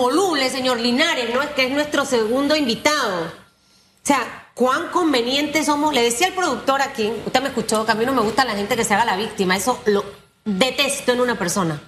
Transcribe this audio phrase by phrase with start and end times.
[0.00, 1.42] voluble, señor Linares, ¿no?
[1.42, 3.26] Es que es nuestro segundo invitado.
[3.26, 5.94] O sea, cuán convenientes somos.
[5.94, 8.54] Le decía al productor aquí, usted me escuchó, que a mí no me gusta la
[8.54, 9.56] gente que se haga la víctima.
[9.56, 10.04] Eso lo
[10.44, 11.80] detesto en una persona.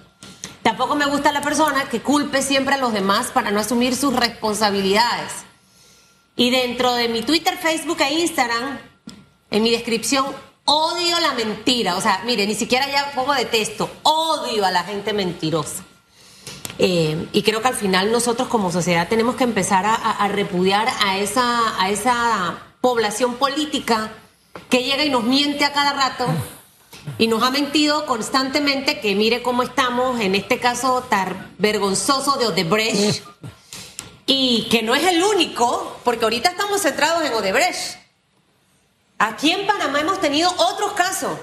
[0.61, 4.15] Tampoco me gusta la persona que culpe siempre a los demás para no asumir sus
[4.15, 5.31] responsabilidades.
[6.35, 8.79] Y dentro de mi Twitter, Facebook e Instagram,
[9.51, 10.25] en mi descripción,
[10.65, 11.97] odio la mentira.
[11.97, 15.83] O sea, mire, ni siquiera ya pongo de texto, odio a la gente mentirosa.
[16.79, 21.17] Eh, y creo que al final nosotros como sociedad tenemos que empezar a, repudiar a
[21.17, 24.11] esa, a esa población política
[24.69, 26.25] que llega y nos miente a cada rato
[27.17, 32.47] y nos ha mentido constantemente que mire cómo estamos, en este caso tan vergonzoso de
[32.47, 33.23] Odebrecht,
[34.25, 37.97] y que no es el único, porque ahorita estamos centrados en Odebrecht.
[39.19, 41.37] Aquí en Panamá hemos tenido otros casos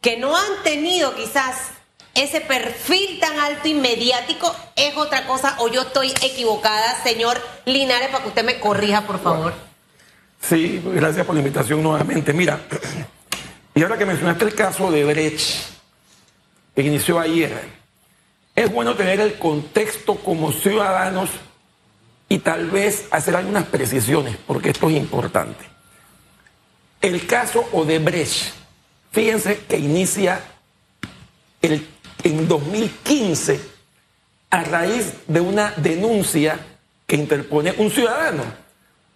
[0.00, 1.72] que no han tenido quizás
[2.14, 8.08] ese perfil tan alto y mediático, es otra cosa o yo estoy equivocada, señor Linares,
[8.08, 9.54] para que usted me corrija, por favor.
[10.40, 12.32] Sí, gracias por la invitación nuevamente.
[12.32, 12.60] Mira,
[13.74, 15.66] y ahora que mencionaste el caso de Brecht,
[16.74, 17.82] que inició ayer,
[18.54, 21.30] es bueno tener el contexto como ciudadanos
[22.28, 25.64] y tal vez hacer algunas precisiones, porque esto es importante.
[27.00, 28.54] El caso Odebrecht,
[29.10, 30.40] fíjense que inicia
[31.60, 31.86] el,
[32.24, 33.60] en 2015
[34.50, 36.58] a raíz de una denuncia
[37.06, 38.62] que interpone un ciudadano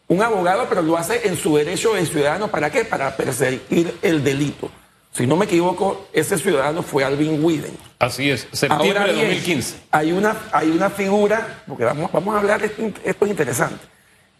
[0.09, 2.49] un abogado, pero lo hace en su derecho de ciudadano.
[2.49, 2.85] ¿Para qué?
[2.85, 4.71] Para perseguir el delito.
[5.13, 7.77] Si no me equivoco, ese ciudadano fue Alvin Widen.
[7.99, 9.77] Así es, septiembre de 2015.
[9.91, 13.85] Hay una, hay una figura, porque vamos, vamos a hablar, esto, esto es interesante,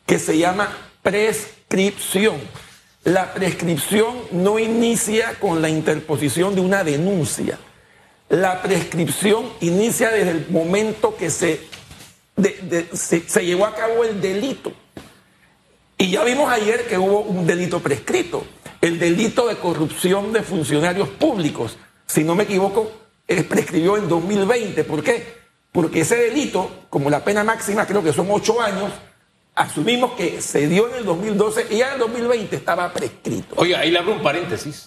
[0.05, 0.69] que se llama
[1.03, 2.37] prescripción.
[3.05, 7.59] La prescripción no inicia con la interposición de una denuncia.
[8.29, 11.61] La prescripción inicia desde el momento que se,
[12.93, 14.73] se, llevó a cabo el delito.
[15.97, 18.45] Y ya vimos ayer que hubo un delito prescrito,
[18.81, 21.79] el delito de corrupción de funcionarios públicos.
[22.07, 22.91] Si no me equivoco,
[23.49, 24.85] prescribió en 2020.
[24.85, 25.37] ¿Por qué?
[25.71, 28.93] Porque ese delito, como la pena máxima creo que son ocho años,
[29.55, 33.55] asumimos que se dio en el 2012 y ya en el 2020 estaba prescrito.
[33.57, 34.87] Oiga, ahí le abro un paréntesis.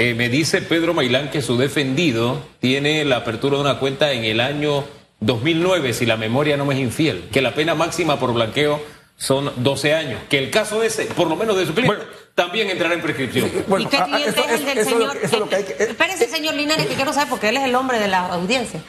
[0.00, 4.22] Eh, me dice Pedro Mailán que su defendido tiene la apertura de una cuenta en
[4.22, 4.84] el año
[5.18, 8.80] 2009, si la memoria no me es infiel, que la pena máxima por blanqueo
[9.16, 10.20] son 12 años.
[10.30, 11.96] Que el caso ese, por lo menos de su cliente,
[12.36, 13.48] también entrará en prescripción.
[13.48, 15.16] ¿Y qué cliente es el del señor?
[15.80, 18.80] Espérese, señor Linares, que quiero saber porque él es el hombre de la audiencia.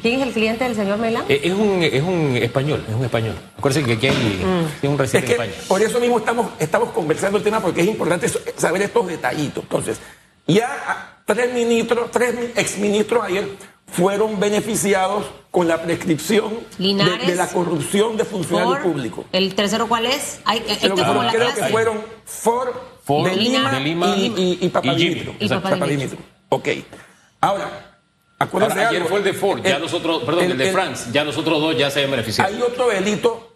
[0.00, 1.24] ¿Quién es el cliente del señor Melán?
[1.28, 3.34] Eh, es, un, es un español, es un español.
[3.58, 4.42] Acuérdense que aquí hay,
[4.82, 4.86] mm.
[4.86, 5.62] un residente en España.
[5.68, 9.62] Por eso mismo estamos, estamos conversando el tema porque es importante saber estos detallitos.
[9.62, 10.00] Entonces,
[10.46, 13.48] ya tres ministros, tres exministros ayer
[13.86, 19.24] fueron beneficiados con la prescripción de, la corrupción de funcionarios públicos.
[19.30, 20.40] ¿El tercero cuál es?
[20.44, 21.04] Hay, creo, que,
[21.70, 22.74] fueron Ford,
[23.24, 23.80] de, Lima,
[24.16, 24.72] y, y, y,
[26.48, 26.68] Ok.
[27.40, 27.98] Ahora,
[28.38, 31.60] acuérdense Ahora, ayer fue el de Ford, ya nosotros, perdón, el, de France, ya nosotros
[31.60, 32.52] dos ya se han beneficiado.
[32.52, 33.53] Hay otro delito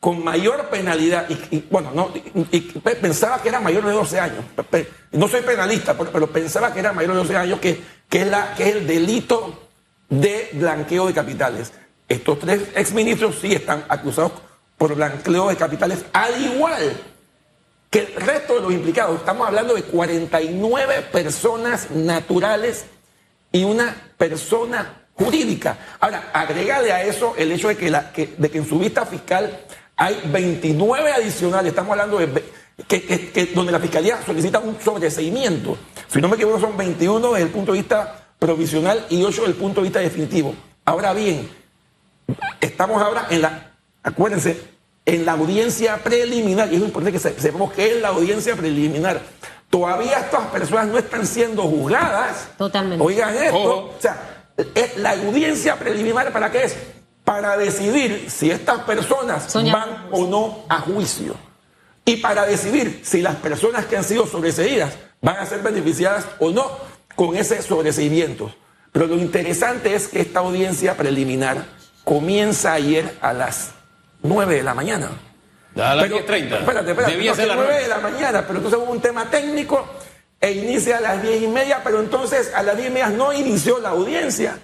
[0.00, 2.10] con mayor penalidad, y, bueno, no,
[3.02, 4.44] pensaba que era mayor de 12 años.
[5.12, 7.78] No soy penalista, pero, pensaba que era mayor de 12 años, que,
[8.08, 9.68] que, es, la, que es el delito
[10.08, 11.72] de blanqueo de capitales.
[12.08, 14.32] Estos tres exministros sí están acusados
[14.78, 16.96] por blanqueo de capitales, al igual
[17.90, 19.18] que el resto de los implicados.
[19.18, 22.86] Estamos hablando de 49 personas naturales
[23.52, 25.76] y una persona jurídica.
[26.00, 29.60] Ahora, agregale a eso el hecho de que, de que en su vista fiscal
[30.00, 32.42] hay 29 adicionales, estamos hablando de
[32.88, 35.76] que, donde la fiscalía solicita un sobreseimiento.
[36.08, 39.52] Si no me equivoco, son 21 desde el punto de vista provisional y ocho del
[39.52, 40.54] punto de vista definitivo.
[40.86, 41.50] Ahora bien,
[42.62, 43.72] estamos ahora en la,
[44.02, 44.58] acuérdense,
[45.04, 49.20] en la audiencia preliminar, y es importante que sepamos que es la audiencia preliminar.
[49.68, 52.48] Todavía estas personas no están siendo juzgadas.
[52.56, 53.04] Totalmente.
[53.04, 53.90] Oigan esto.
[53.90, 54.46] O sea,
[54.96, 56.76] la audiencia preliminar para qué es?
[57.30, 61.36] Para decidir si estas personas van o no a juicio.
[62.04, 66.50] Y para decidir si las personas que han sido sobreseídas van a ser beneficiadas o
[66.50, 66.68] no
[67.14, 68.52] con ese sobreseimiento.
[68.90, 71.66] Pero lo interesante es que esta audiencia preliminar
[72.02, 73.74] comienza ayer a las
[74.22, 75.10] 9 de la mañana.
[75.76, 76.58] A las 10.30.
[76.58, 77.12] Espérate, espérate.
[77.12, 79.86] Debía ser a las 9 de la mañana, pero entonces hubo un tema técnico
[80.40, 83.32] e inicia a las 10 y media, pero entonces a las 10 y media no
[83.32, 84.58] inició la audiencia.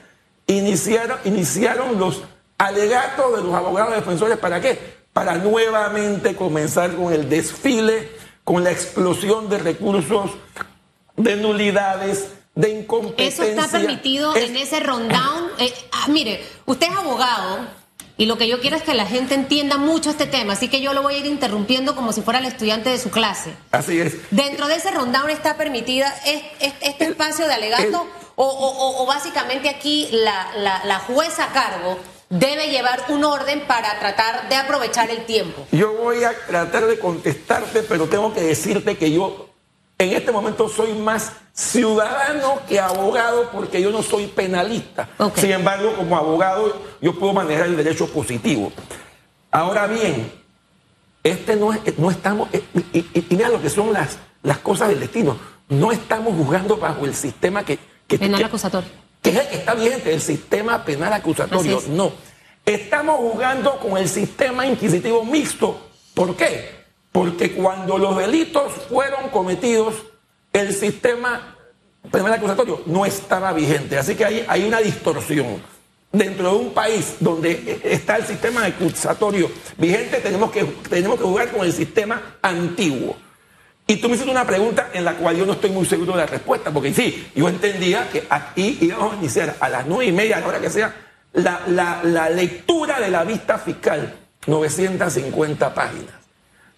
[0.49, 2.23] Iniciaron, iniciaron los
[2.59, 4.39] alegatos de los abogados defensores.
[4.39, 4.97] ¿Para qué?
[5.13, 8.11] Para nuevamente comenzar con el desfile,
[8.45, 10.31] con la explosión de recursos,
[11.17, 13.45] de nulidades, de incompetencia.
[13.45, 15.47] Eso está permitido en ese rundown.
[15.59, 17.67] Eh, ah, mire, usted es abogado
[18.19, 20.81] Y lo que yo quiero es que la gente entienda mucho este tema, así que
[20.83, 23.55] yo lo voy a ir interrumpiendo como si fuera el estudiante de su clase.
[23.73, 24.17] Así es.
[24.31, 28.07] Dentro de ese rundown está permitida es- es- este El- espacio de alegato
[28.37, 33.63] o- o- o básicamente aquí la, la- la jueza a cargo debe llevar un orden
[33.67, 35.67] para tratar de aprovechar el tiempo.
[35.73, 39.49] Yo voy a tratar de contestarte, pero tengo que decirte que yo
[39.99, 45.09] en este momento soy más ciudadano que abogado porque yo no soy penalista.
[45.37, 48.73] Sin embargo, como abogado yo puedo manejar el derecho positivo.
[49.51, 50.31] Ahora bien,
[51.23, 54.89] este no, es, no estamos, y, y- y mira lo que son las, las cosas
[54.89, 55.39] del destino,
[55.69, 58.91] no estamos juzgando bajo el sistema que, que, Penal acusatorio.
[59.27, 61.79] Que es el que está vigente, el sistema penal acusatorio.
[61.79, 61.89] Es.
[61.89, 62.13] No.
[62.65, 65.81] Estamos jugando con el sistema inquisitivo mixto.
[66.15, 66.71] ¿Por qué?
[67.11, 69.95] Porque cuando los delitos fueron cometidos,
[70.53, 71.57] el sistema
[72.11, 73.99] penal acusatorio no estaba vigente.
[73.99, 75.61] Así que hay, hay una distorsión.
[76.13, 81.51] Dentro de un país donde está el sistema acusatorio vigente, tenemos que, tenemos que jugar
[81.51, 83.17] con el sistema antiguo.
[83.89, 86.19] Y tú me hiciste una pregunta en la cual yo no estoy muy seguro de
[86.19, 90.13] la respuesta, porque sí, yo entendía que aquí íbamos a iniciar a las nueve y
[90.13, 90.93] media, a la hora que sea,
[91.35, 94.13] la, la- la lectura de la vista fiscal,
[94.47, 96.15] 950 páginas.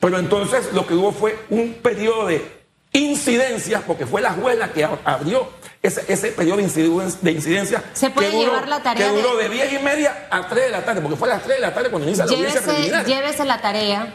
[0.00, 2.58] Pero entonces lo que hubo fue un periodo de
[2.92, 5.48] incidencias, porque fue la juez la que ab- abrió
[5.82, 7.82] ese, ese periodo de inciden- de incidencias.
[7.94, 10.46] Se puede que duró- llevar la tarea Que duró de- de 10 y media a
[10.46, 12.32] 3 de la tarde, porque fue a las 3 de la tarde cuando inicia la
[12.32, 13.06] audiencia Llévese, preliminar.
[13.06, 14.14] llévese la tarea.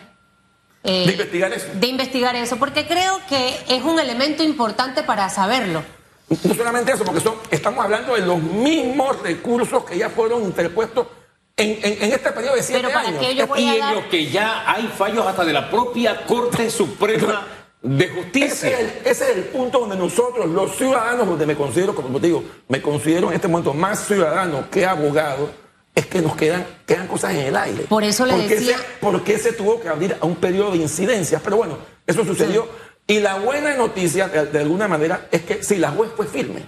[0.84, 1.68] Eh, De investigar eso.
[1.74, 5.84] de investigar eso, porque creo que es un elemento importante para saberlo.
[6.30, 11.08] No solamente eso, porque son, estamos hablando de los mismos recursos que ya fueron interpuestos
[11.56, 13.20] en, en- en este periodo de siete Pero para años.
[13.24, 13.96] que yo voy Y a en dar...
[13.96, 17.46] los que ya hay fallos hasta de la propia Corte Suprema
[17.82, 18.70] de Ese Justicia.
[18.72, 22.28] es, el, ese es el punto donde nosotros, los ciudadanos, donde me considero, como te
[22.28, 25.52] digo, me considero en este momento más ciudadano que abogado,
[25.96, 27.84] es que nos quedan, quedan cosas en el aire.
[27.84, 30.36] Por eso le ¿Por qué decía- Se, ¿Por qué se tuvo que abrir a un
[30.36, 31.42] periodo de incidencias?
[31.44, 32.68] Pero bueno, eso sucedió.
[33.06, 36.62] Y la buena noticia, de, de alguna manera, es que sí, la juez fue firme.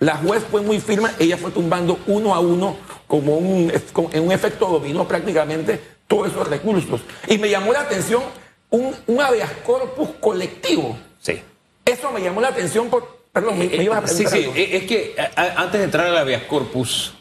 [0.00, 2.76] La juez fue muy firme, ella fue tumbando uno a uno,
[3.08, 7.00] como un, como en un efecto dominó prácticamente todos esos recursos.
[7.26, 8.22] Y me llamó la atención
[8.70, 10.96] un, un habeas corpus colectivo.
[11.20, 11.42] Sí.
[11.84, 13.18] Eso me llamó la atención por.
[13.32, 14.54] Perdón, me, me ibas a Sí, preguntar sí, algo.
[14.56, 17.14] eh, es que a- antes de entrar a la habeas corpus,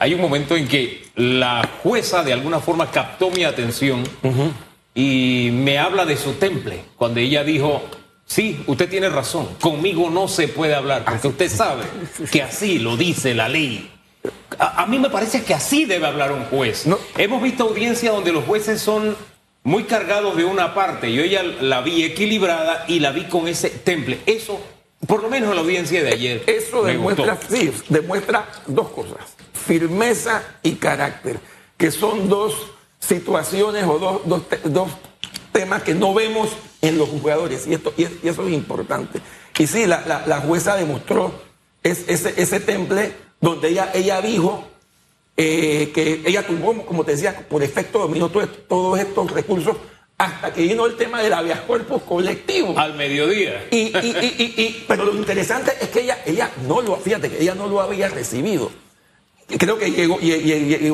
[0.00, 4.02] hay un momento en que la jueza de alguna forma captó mi atención
[4.94, 7.82] y me habla de su temple, cuando ella dijo,
[8.24, 11.84] sí, usted tiene razón, conmigo no se puede hablar, porque usted sabe
[12.32, 13.90] que así lo dice la ley.
[14.58, 16.86] A, a mí me parece que así debe hablar un juez.
[16.86, 16.98] No.
[17.18, 19.14] Hemos visto audiencias donde los jueces son
[19.62, 21.12] muy cargados de una parte.
[21.12, 24.20] Yo ella la vi equilibrada y la vi con ese temple.
[24.24, 24.60] Eso,
[25.06, 26.42] por lo menos en la audiencia de ayer.
[26.46, 29.36] Eso demuestra, sí, demuestra dos cosas:
[29.74, 31.38] firmeza y carácter,
[31.78, 32.54] que son dos
[32.98, 34.90] situaciones o dos, dos, dos
[35.52, 36.48] temas que no vemos
[36.82, 39.20] en los jugadores, y, esto, y, es- y eso es importante.
[39.58, 41.32] Y sí, la, la- la jueza demostró
[41.84, 44.64] es- ese, ese temple donde ella, ella dijo
[45.36, 49.76] eh, que ella tumbó, como te decía, por efecto dominó todo- todos estos recursos
[50.18, 52.76] hasta que vino el tema del habeas corpus colectivo.
[52.76, 53.68] Al mediodía.
[53.70, 57.30] Y, y- y- y- y- pero lo interesante es que ella, ella no lo, fíjate
[57.30, 58.70] que ella no lo había recibido.
[59.50, 60.52] Y Creo que llegó, y- y-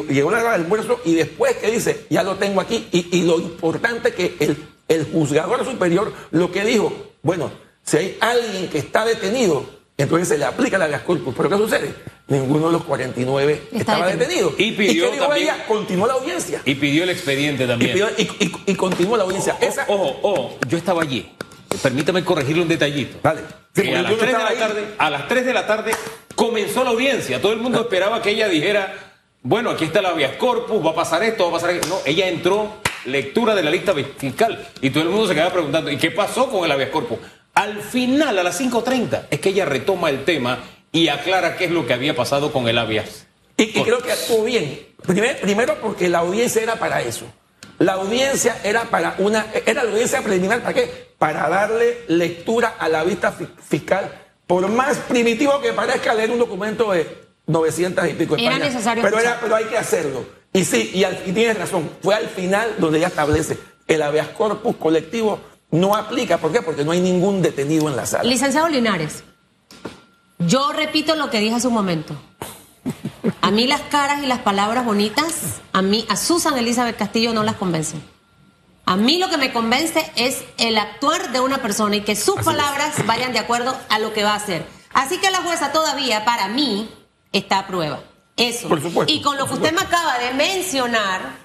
[0.09, 2.87] y- llegó la hora del almuerzo y después que dice, ya lo tengo aquí.
[2.93, 4.57] Y, y lo importante que el,
[4.89, 6.93] el juzgador superior lo que dijo,
[7.23, 7.51] bueno,
[7.85, 9.65] si hay alguien que está detenido,
[9.99, 11.35] entonces se le aplica la habeas corpus.
[11.37, 11.95] Pero ¿qué sucede?
[12.29, 14.51] Ninguno de los 49 Está estaba detenido.
[14.51, 14.55] detenido.
[14.59, 15.65] Y pidió qué dijo también- ella?
[15.69, 16.61] Continuó la audiencia.
[16.65, 17.93] Y pidió el expediente Y, también.
[17.93, 19.57] pidió- y- y- y continuó la audiencia.
[19.61, 21.31] Esa, Ojo, ojo, yo estaba allí.
[21.83, 23.19] Permítame corregirle un detallito.
[23.75, 25.93] Sí, a, las no 3 de la tarde, a las 3 de la tarde
[26.35, 27.41] comenzó la audiencia.
[27.41, 28.95] Todo el mundo esperaba que ella dijera,
[29.43, 31.87] bueno, aquí está la habeas corpus, va a pasar esto, va a pasar esto.
[31.89, 34.67] No, ella entró, lectura de la lista fiscal.
[34.81, 37.19] Y todo el mundo se quedaba preguntando, ¿y qué pasó con el habeas corpus?
[37.55, 40.59] Al final, a las 5.30, es que ella retoma el tema
[40.93, 43.27] y aclara qué es lo que había pasado con el habeas.
[43.57, 44.87] Y, y creo que actuó bien.
[45.07, 47.25] Primer- primero porque la audiencia era para eso.
[47.79, 51.09] La audiencia era para una, era la audiencia preliminar, ¿para qué?
[51.19, 54.11] Para darle lectura a la vista fi- fiscal,
[54.47, 59.19] por más primitivo que parezca leer un documento de 900 y pico Era necesario pero,
[59.19, 60.25] era, pero hay que hacerlo.
[60.53, 64.29] Y sí, y, al- y tienes razón, fue al final donde ella establece el habeas
[64.29, 65.39] corpus colectivo
[65.71, 66.39] no aplica.
[66.39, 66.63] ¿Por qué?
[66.63, 68.25] Porque no hay ningún detenido en la sala.
[68.25, 69.23] Licenciado Linares,
[70.39, 72.15] yo repito lo que dije hace un momento.
[73.47, 77.45] A mí las caras y las palabras bonitas, a mí, a Susan Elizabeth Castillo no
[77.45, 78.03] las convencen.
[78.87, 82.37] A mí lo que me convence es el actuar de una persona y que sus
[82.43, 84.67] palabras vayan de acuerdo a lo que va a hacer.
[84.93, 86.91] Así que la jueza todavía, para mí,
[87.33, 88.01] está a prueba.
[88.37, 88.69] Eso.
[88.69, 91.37] Por supuesto, y con lo que usted me acaba de mencionar,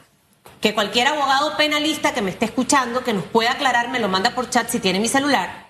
[0.59, 4.33] que cualquier abogado penalista que me esté escuchando, que nos pueda aclarar, me lo manda
[4.33, 5.69] por chat si tiene mi celular.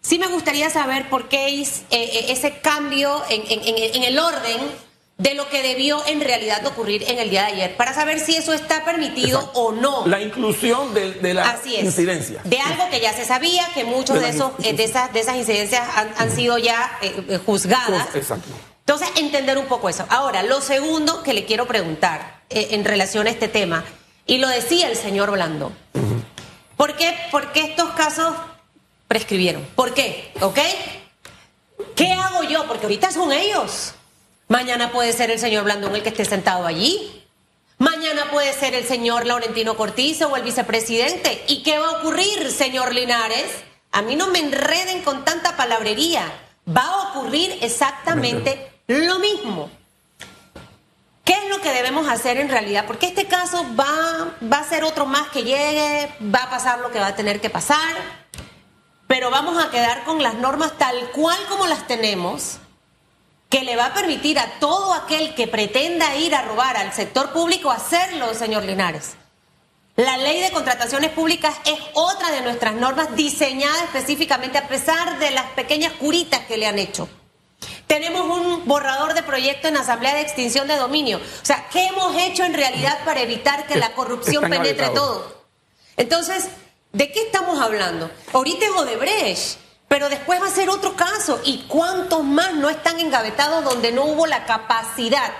[0.00, 4.02] Sí me gustaría saber por qué es, eh, eh, ese cambio en, en- en- en
[4.04, 4.89] el orden
[5.20, 8.36] de lo que debió en realidad ocurrir en el día de ayer, para saber si
[8.36, 9.60] eso está permitido Exacto.
[9.60, 10.06] o no.
[10.06, 11.84] La inclusión de, de la Así es.
[11.84, 12.40] incidencia.
[12.44, 15.36] De algo que ya se sabía, que muchos De esos, eh, de, esas, de esas
[15.36, 18.14] incidencias han, han sido ya eh, eh, juzgadas.
[18.14, 18.48] Exacto.
[18.80, 20.06] Entonces, entender un poco eso.
[20.08, 23.84] Ahora, lo segundo que le quiero preguntar eh, en relación a este tema,
[24.26, 25.70] y lo decía el señor Blando,
[26.78, 28.34] ¿por, qué, por qué estos casos
[29.06, 29.66] prescribieron?
[29.74, 30.32] ¿Por qué?
[30.40, 30.58] ¿Ok?
[31.94, 32.66] ¿Qué hago yo?
[32.66, 33.92] Porque ahorita son ellos.
[34.50, 37.24] Mañana puede ser el señor Blandón el que esté sentado allí.
[37.78, 41.44] Mañana puede ser el señor Laurentino Cortizo o el vicepresidente.
[41.46, 43.46] ¿Y qué va a ocurrir, señor Linares?
[43.92, 46.24] A mí no me enreden con tanta palabrería.
[46.68, 49.70] Va a ocurrir exactamente lo mismo.
[51.22, 52.86] ¿Qué es lo que debemos hacer en realidad?
[52.88, 56.90] Porque este caso va, va a ser otro más que llegue, va a pasar lo
[56.90, 57.94] que va a tener que pasar,
[59.06, 62.58] pero vamos a quedar con las normas tal cual como las tenemos,
[63.50, 67.32] que le va a permitir a todo aquel que pretenda ir a robar al sector
[67.32, 69.16] público hacerlo, señor Linares.
[69.96, 75.32] La ley de contrataciones públicas es otra de nuestras normas diseñada específicamente a pesar de
[75.32, 77.08] las pequeñas curitas que le han hecho.
[77.88, 81.18] Tenemos un borrador de proyecto en Asamblea de Extinción de Dominio.
[81.18, 85.44] O sea, ¿qué hemos hecho en realidad para evitar que la corrupción Están penetre todo?
[85.96, 86.48] Entonces,
[86.92, 88.10] ¿de qué estamos hablando?
[88.32, 89.58] Ahorita es Odebrecht,
[89.90, 91.40] pero después va a ser otro caso.
[91.44, 95.32] ¿Y cuántos más no están engavetados donde no hubo la capacidad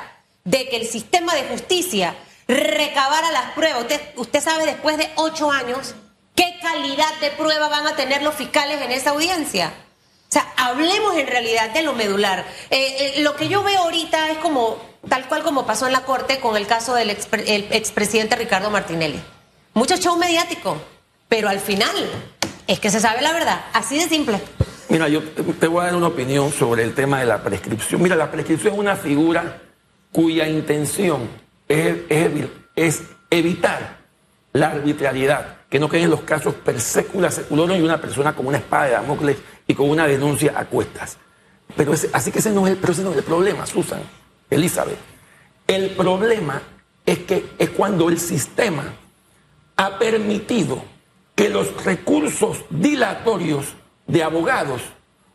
[0.43, 2.17] de que el sistema de justicia
[2.49, 3.87] recabara las pruebas?
[4.17, 5.95] Usted, sabe después de ocho años
[6.35, 9.73] qué calidad de prueba van a tener los fiscales en esa audiencia.
[10.29, 12.45] O sea, hablemos en realidad de lo medular.
[12.71, 14.79] Eh, eh, lo que yo veo ahorita es como,
[15.09, 18.69] tal cual como pasó en la Corte con el caso del expre- el expresidente Ricardo
[18.69, 19.23] Martinelli.
[19.75, 20.77] Mucho show mediático,
[21.29, 21.95] pero al final
[22.73, 24.41] es que se sabe la verdad, así de simple.
[24.89, 28.01] Mira, yo te voy a dar una opinión sobre el tema de la prescripción.
[28.03, 29.61] Mira, la prescripción es una figura
[30.13, 31.29] cuya intención
[31.69, 33.99] es, es evi- es evitar
[34.53, 38.59] la arbitrariedad, que no queden los casos per secula seculorum y una persona con una
[38.59, 39.37] espada de Damocles
[39.67, 41.19] y con una denuncia a cuestas.
[41.77, 44.01] Pero así que ese no, es el, pero ese no es el problema, Susan,
[44.49, 44.99] Elizabeth.
[45.69, 46.61] El problema
[47.07, 48.93] es que es cuando el sistema
[49.77, 50.83] ha permitido
[51.41, 53.69] que los recursos dilatorios
[54.07, 54.83] de abogados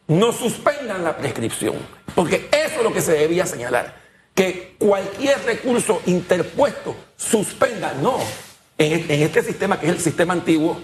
[0.08, 1.74] no suspendan la prescripción.
[2.14, 3.96] Porque eso es lo que se debía señalar.
[4.36, 7.96] Que cualquier recurso interpuesto suspenda.
[8.04, 8.20] No.
[8.78, 10.80] En, en este sistema, que es el sistema antiguo,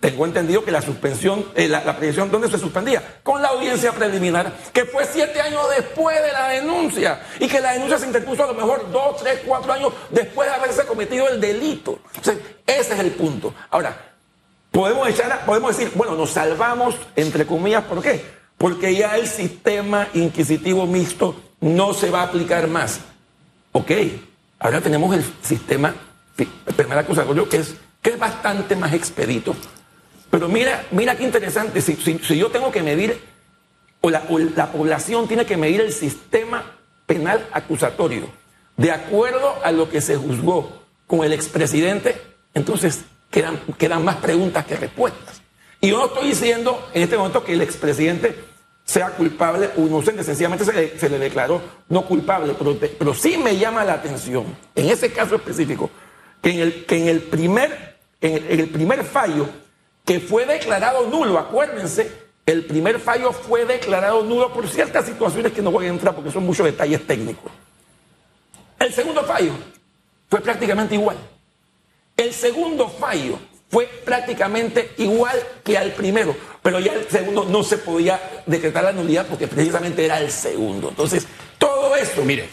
[0.00, 3.20] tengo entendido que la suspensión, eh, la, la prescripción, ¿dónde se suspendía?
[3.22, 7.20] Con la audiencia preliminar, que fue siete años después de la denuncia.
[7.38, 10.56] Y que la denuncia se interpuso a lo mejor dos, tres, cuatro años después de
[10.56, 12.00] haberse cometido el delito.
[12.16, 13.54] Entonces, ese es el punto.
[13.70, 14.15] Ahora,
[14.76, 18.22] podemos echar, podemos decir, bueno, nos salvamos, entre comillas, ¿por qué?
[18.58, 23.00] Porque ya el sistema inquisitivo mixto no se va a aplicar más.
[23.72, 23.90] Ok,
[24.58, 25.94] ahora tenemos el sistema
[26.76, 29.56] penal acusatorio que es, que es bastante más expedito.
[30.30, 33.18] Pero mira, mira qué interesante, si, si- si yo tengo que medir,
[34.02, 36.74] o la, o la población tiene que medir el sistema
[37.06, 38.28] penal acusatorio,
[38.76, 42.20] de acuerdo a lo que se juzgó con el expresidente,
[42.52, 45.42] entonces quedan, quedan más preguntas que respuestas.
[45.80, 48.36] Y yo no estoy diciendo en este momento que el expresidente
[48.84, 53.84] sea culpable o inocente, sencillamente se le, declaró no culpable, pero, pero sí me llama
[53.84, 55.90] la atención, en ese caso específico,
[56.40, 59.48] que en el, que en el, primer, en el primer fallo,
[60.04, 65.60] que fue declarado nulo, acuérdense, el primer fallo fue declarado nulo por ciertas situaciones que
[65.60, 67.50] no voy a entrar porque son muchos detalles técnicos.
[68.78, 69.52] El segundo fallo
[70.30, 71.16] fue prácticamente igual.
[72.16, 73.38] El segundo fallo
[73.70, 78.92] fue prácticamente igual que al primero, pero ya el segundo no se podía decretar la
[78.92, 80.88] nulidad porque precisamente era el segundo.
[80.88, 81.26] Entonces,
[81.58, 82.48] todo eso, Mire.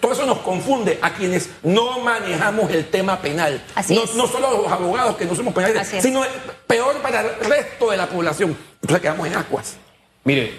[0.00, 3.62] todo eso nos confunde a quienes no manejamos el tema penal.
[3.74, 4.14] Así no, es.
[4.14, 6.02] no solo los abogados que no somos penales, Así es.
[6.02, 6.22] sino
[6.66, 8.56] peor para el resto de la población.
[8.80, 9.76] Entonces quedamos en aguas.
[10.24, 10.54] Mire,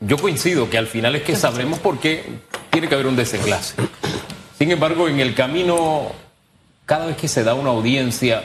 [0.00, 2.24] yo coincido que al final es que sabremos por qué
[2.70, 3.74] tiene que haber un desenlace.
[4.58, 6.12] Sin embargo, en el camino,
[6.86, 8.44] cada vez que se da una audiencia,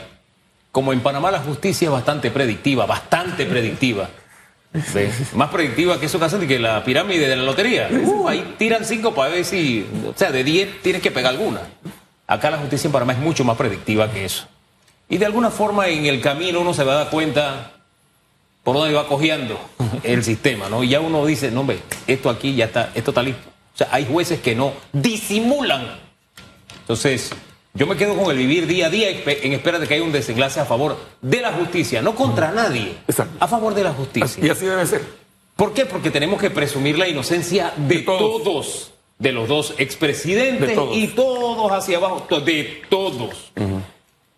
[0.72, 4.08] como en Panamá la justicia es bastante predictiva, bastante predictiva.
[5.34, 7.88] Más predictiva que eso que hacen que la pirámide de la lotería.
[7.90, 11.62] Uh, ahí tiran cinco para ver si, o sea, de 10 tienes que pegar alguna.
[12.26, 14.46] Acá la justicia en Panamá es mucho más predictiva que eso.
[15.08, 17.72] Y de alguna forma en el camino uno se va a dar cuenta
[18.62, 19.60] por dónde va cogiendo
[20.04, 20.84] el sistema, ¿no?
[20.84, 23.48] Y ya uno dice, no, hombre, esto aquí ya está, esto está listo.
[23.74, 25.98] O sea, hay jueces que no disimulan.
[26.82, 27.32] Entonces,
[27.74, 30.12] yo me quedo con el vivir día a día en espera de que haya un
[30.12, 33.36] desenlace a favor de la justicia, no contra nadie, Exacto.
[33.38, 34.44] a favor de la justicia.
[34.44, 35.02] Y así debe ser.
[35.56, 35.86] ¿Por qué?
[35.86, 38.42] Porque tenemos que presumir la inocencia de, De todos.
[38.42, 38.90] todos.
[39.18, 40.96] de los dos expresidentes todos.
[40.96, 43.52] y todos hacia abajo, de todos.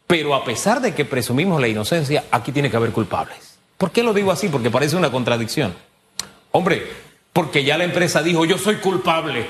[0.06, 3.56] Pero a pesar de que presumimos la inocencia, aquí tiene que haber culpables.
[3.78, 4.48] ¿Por qué lo digo así?
[4.48, 5.74] Porque parece una contradicción.
[6.50, 6.86] Hombre,
[7.32, 9.46] porque ya la empresa dijo yo soy culpable.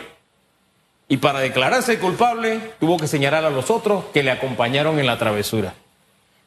[1.13, 5.19] Y para declararse culpable tuvo que señalar a los otros que le acompañaron en la
[5.19, 5.75] travesura.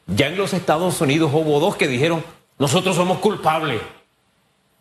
[0.08, 2.24] Ya en los Estados Unidos hubo dos que dijeron
[2.58, 3.80] nosotros somos culpables.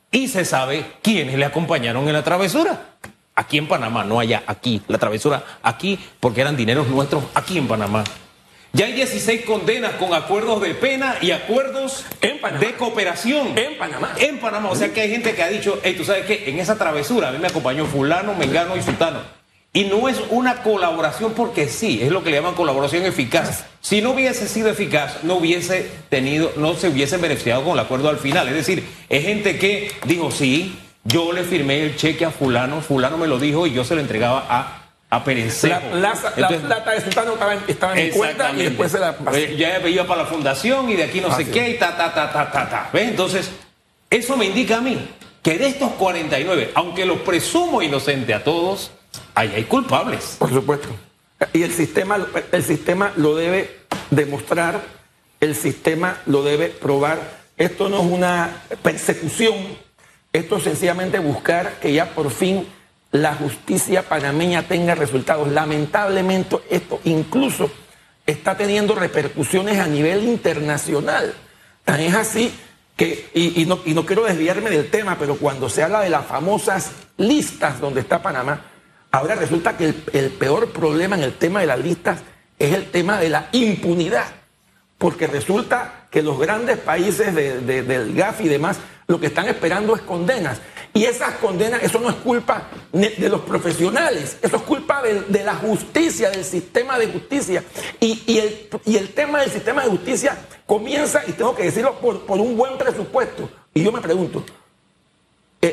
[0.10, 2.96] Y se sabe quiénes le acompañaron en la travesura.
[3.36, 4.82] Aquí en Panamá, no allá, aquí.
[4.88, 8.04] La travesura aquí, porque eran dineros nuestros aquí en Panamá.
[8.74, 13.56] Ya hay 16 condenas con acuerdos de pena y acuerdos En de cooperación.
[13.56, 14.15] En Panamá.
[14.18, 14.72] En Panamá.
[14.72, 17.30] O sea que hay gente que ha dicho, hey, tú sabes qué, en esa travesura
[17.30, 19.45] a mí me acompañó fulano, mengano y sultano.
[19.75, 23.65] Y no es una colaboración porque sí, es lo que le llaman colaboración eficaz.
[23.82, 28.10] Si no hubiese sido eficaz, no hubiese tenido, no se hubiesen beneficiado con el acuerdo
[28.10, 28.48] al final.
[28.48, 33.17] Es decir, es gente que dijo, sí, yo le firmé el cheque a fulano, fulano
[33.17, 35.24] me lo dijo y yo se lo entregaba a, a.
[35.67, 39.17] La, la- la plata de Sultano estaba en, estaba en cuenta y después se la
[39.17, 39.55] pasé.
[39.58, 42.32] Ya iba para la fundación y de aquí no sé qué y ta, ta, ta,
[42.32, 42.89] ta, ta, ta.
[42.94, 43.10] ¿Ves?
[43.10, 43.51] Entonces,
[44.10, 44.98] eso me indica a mí
[45.44, 48.91] que de estos 49, aunque los presumo inocente a todos,
[49.36, 50.38] ahí hay culpables.
[50.39, 50.89] Por supuesto.
[51.54, 52.18] Y el sistema,
[52.51, 54.82] el sistema lo debe demostrar,
[55.39, 57.46] el sistema lo debe probar.
[57.58, 59.56] Esto no es una persecución,
[60.34, 62.68] esto es sencillamente buscar que ya por fin
[63.12, 65.50] la justicia panameña tenga resultados.
[65.50, 67.70] Lamentablemente esto incluso
[68.25, 71.34] está teniendo repercusiones a nivel internacional.
[71.84, 72.54] Tan es así
[72.98, 76.25] que, y, no, y no quiero desviarme del tema, pero cuando se habla de las
[76.25, 78.62] famosas listas donde está Panamá,
[79.16, 82.20] ahora resulta que el, peor problema en el tema de las listas
[82.60, 84.28] es el tema de la impunidad.
[84.98, 89.48] Porque resulta que los grandes países de- de- del GAF y demás lo que están
[89.48, 90.60] esperando es condenas.
[90.94, 95.56] Y esas condenas, eso no es culpa de los profesionales, eso es culpa de, la
[95.56, 97.64] justicia, del sistema de justicia.
[98.00, 102.00] Y, y el, y el tema del sistema de justicia comienza, y tengo que decirlo,
[102.00, 103.50] por, por un buen presupuesto.
[103.74, 104.65] Y yo me pregunto, ¿e-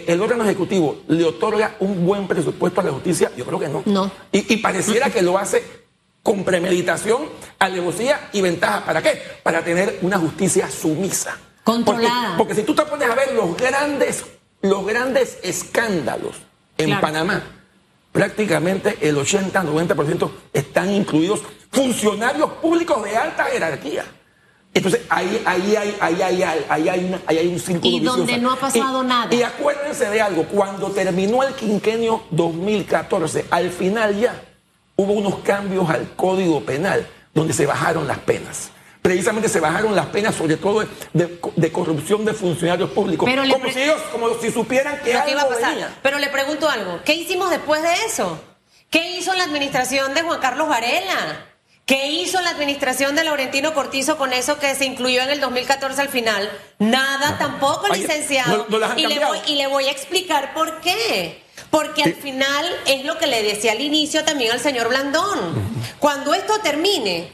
[0.07, 3.31] ¿el órgano ejecutivo le otorga un buen presupuesto a la justicia?
[3.37, 3.83] Yo creo que no.
[3.87, 4.11] No.
[4.31, 5.63] Y, y pareciera que lo hace
[6.23, 7.23] con premeditación,
[7.59, 8.85] alevosía y ventaja.
[8.85, 9.21] ¿Para qué?
[9.43, 11.37] Para tener una justicia sumisa.
[11.65, 12.37] Controlada.
[12.37, 14.25] Porque, porque si tú te pones a ver los grandes,
[14.63, 16.37] los grandes escándalos
[16.79, 17.01] en Claro.
[17.01, 17.43] Panamá,
[18.13, 24.05] prácticamente el 80-90% están incluidos funcionarios públicos de alta jerarquía.
[24.75, 28.23] Entonces ahí, ahí, hay, ahí, hay, ahí, hay, una- ahí hay un círculo Y donde
[28.23, 28.43] vicioso.
[28.43, 29.35] no ha pasado Y- nada.
[29.35, 34.41] Y acuérdense de algo, cuando terminó el quinquenio 2014, al final ya
[34.97, 38.71] hubo unos cambios al Código Penal donde se bajaron las penas.
[39.03, 43.29] Precisamente se bajaron las penas, sobre todo de, de corrupción de funcionarios públicos.
[43.29, 45.71] Pero como, si ellos, como si supieran que que iba a algo pasar.
[45.73, 45.99] venía.
[46.03, 48.41] Pero le pregunto algo, ¿qué hicimos después de eso?
[48.91, 51.47] ¿Qué hizo la administración de Juan Carlos Varela?
[51.85, 56.01] ¿Qué hizo la administración de Laurentino Cortizo con eso que se incluyó en el 2014
[56.01, 56.49] al final?
[56.79, 58.67] Nada tampoco, licenciado.
[58.69, 61.43] no- no y, le voy, y le voy a explicar por qué.
[61.71, 65.73] Porque al final es lo que le decía al inicio también al señor Blandón.
[65.99, 67.33] Cuando esto termine,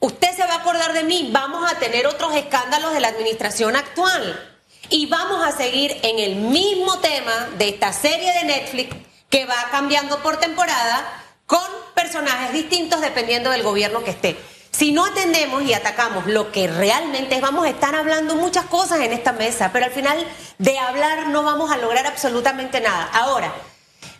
[0.00, 3.76] usted se va a acordar de mí, vamos a tener otros escándalos de la administración
[3.76, 4.52] actual.
[4.90, 8.94] Y vamos a seguir en el mismo tema de esta serie de Netflix
[9.30, 11.60] que va cambiando por temporada con
[11.94, 14.36] personajes distintos dependiendo del gobierno que esté.
[14.70, 19.00] Si no atendemos y atacamos lo que realmente es, vamos a estar hablando muchas cosas
[19.00, 20.18] en esta mesa, pero al final
[20.58, 23.08] de hablar no vamos a lograr absolutamente nada.
[23.12, 23.54] Ahora,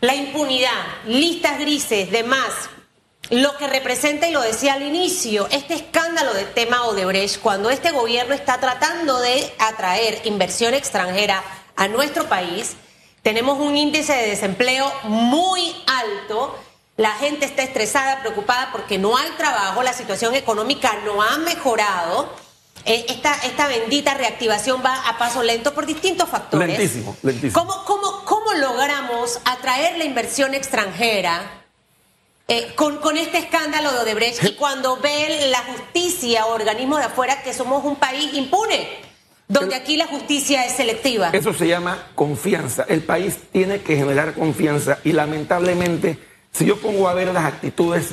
[0.01, 0.71] la impunidad,
[1.05, 2.71] listas grises, demás,
[3.31, 7.91] lo que representa, y lo decía al inicio, este escándalo del tema Odebrecht, cuando este
[7.91, 11.43] gobierno está tratando de atraer inversión extranjera
[11.75, 12.77] a nuestro país,
[13.23, 16.57] tenemos un índice de desempleo muy alto,
[16.97, 22.33] la gente está estresada, preocupada porque no hay trabajo, la situación económica no ha mejorado.
[22.85, 26.69] Eh, Esta, esta bendita reactivación va a paso lento por distintos factores.
[26.69, 27.53] Lentísimo, lentísimo.
[27.53, 31.65] ¿Cómo, cómo, cómo logramos atraer la inversión extranjera
[32.49, 37.07] eh, con, con este escándalo de Odebrecht y cuando ve la justicia o organismos de
[37.07, 38.89] afuera que somos un país impune,
[39.49, 41.31] donde aquí la justicia es selectiva?
[41.33, 42.85] Eso se llama confianza.
[42.89, 46.19] El país tiene que generar confianza y lamentablemente,
[46.57, 48.11] si yo pongo a ver las actitudes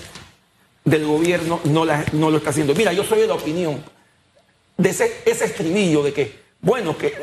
[0.84, 2.76] del gobierno, no, no lo está haciendo.
[2.76, 3.84] Mira, yo soy de la opinión
[4.78, 7.14] de ese, ese estribillo de que Bueno, que,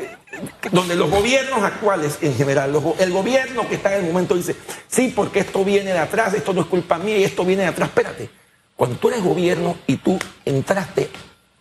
[0.71, 4.55] donde los gobiernos actuales en general, el gobierno que está en el momento dice,
[4.87, 7.69] sí, porque esto viene de atrás, esto no es culpa mía y esto viene de
[7.69, 7.89] atrás.
[7.89, 8.29] Espérate,
[8.75, 11.09] cuando tú eres gobierno y tú entraste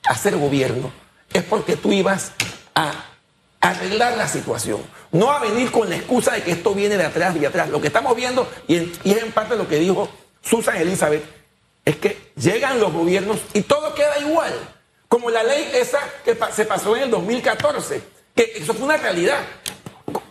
[0.04, 0.90] a ser gobierno,
[1.32, 2.32] es porque tú ibas
[2.74, 3.09] a
[3.60, 4.80] arreglar la situación,
[5.12, 7.68] no a venir con la excusa de que esto viene de atrás y de atrás.
[7.68, 10.08] Lo que estamos viendo, y, y es en parte lo que dijo
[10.42, 11.24] Susan Elizabeth,
[11.84, 14.52] es que llegan los gobiernos y todo queda igual.
[15.08, 18.00] Como la ley esa que se pasó en el 2014,
[18.34, 19.40] que eso fue una realidad,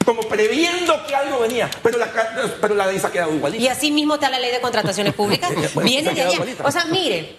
[0.10, 2.12] como previendo que algo venía, pero la,
[2.60, 3.64] pero la ley se ha quedado igualita.
[3.64, 5.52] Y así mismo está la ley de contrataciones públicas.
[5.76, 6.40] Bueno, Viene de allá.
[6.64, 7.38] O sea, mire,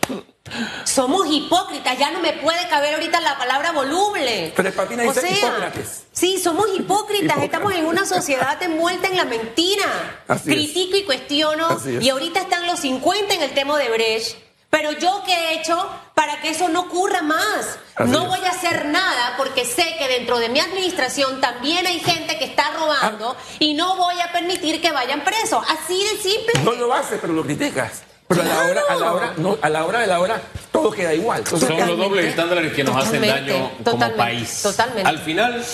[0.84, 1.98] somos hipócritas.
[1.98, 4.52] Ya no me puede caber ahorita la palabra voluble.
[4.54, 6.04] Tres Patines o dice sea, hipócrates.
[6.12, 7.22] Sí, somos hipócritas.
[7.22, 7.44] Hipócrates.
[7.44, 10.22] Estamos en una sociedad envuelta en la mentira.
[10.28, 10.54] Así es.
[10.54, 11.76] Critico y cuestiono.
[11.76, 12.02] Es.
[12.02, 14.36] Y ahorita están los 50 en el tema de Brecht.
[14.70, 15.76] Pero yo qué he hecho
[16.14, 17.78] para que eso no ocurra más.
[17.96, 18.28] Así no es.
[18.28, 22.44] voy a hacer nada porque sé que dentro de mi administración también hay gente que
[22.44, 23.42] está robando Ah.
[23.58, 25.64] y no voy a permitir que vayan presos.
[25.68, 26.52] Así de simple.
[26.64, 28.02] No lo hace, pero lo criticas.
[28.28, 30.92] Pero a la hora, a la hora, no, a la hora de la hora, todo
[30.92, 31.40] queda igual.
[31.40, 34.60] Entonces, Son los dobles estándares que nos hacen daño como país.
[34.62, 35.02] totalmente.
[35.08, 35.64] Al final,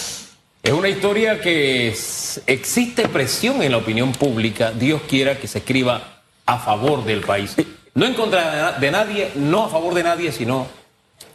[0.63, 4.71] es una historia que es- existe presión en la opinión pública.
[4.71, 7.55] Dios quiera que se escriba a favor del país.
[7.97, 10.67] No en contra de na- de nadie, no a favor de nadie, sino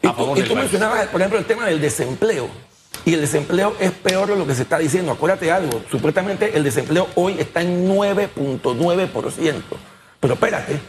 [0.01, 0.71] Y a tú, favor y del tú país.
[0.71, 2.47] mencionabas, por ejemplo, el tema del desempleo.
[3.03, 5.11] Y el desempleo es peor de lo que se está diciendo.
[5.11, 9.63] Acuérdate algo, supuestamente el desempleo hoy está en 9.9%.
[10.19, 10.79] Pero espérate,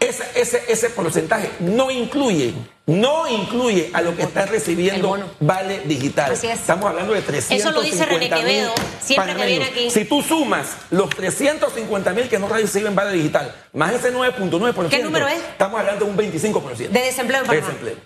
[0.00, 2.54] ese, ese, ese porcentaje no incluye,
[2.86, 5.16] no incluye a lo que está recibiendo.
[5.40, 6.32] Vale Digital.
[6.32, 6.58] Así es.
[6.60, 9.90] Estamos hablando de 350 Eso lo dice René Quevedo, siempre que viene aquí.
[9.90, 15.02] Si tú sumas los 350 mil que no reciben Vale Digital, más ese 9.9%, ¿Qué
[15.02, 15.36] número es?
[15.38, 16.76] estamos hablando de un 25%.
[16.88, 17.66] De desempleo en De Panamá.
[17.66, 17.96] desempleo.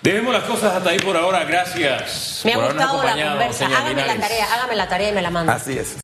[0.00, 1.42] Dejemos las cosas hasta ahí por ahora.
[1.44, 2.42] Gracias.
[2.44, 3.66] Me ha gustado la conversa.
[3.66, 4.20] Hágame la Linares.
[4.20, 5.54] tarea, hágame la tarea y me la manda.
[5.54, 5.96] Así es.